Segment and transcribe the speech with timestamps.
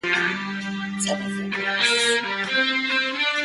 [1.03, 3.37] Timothy Rees.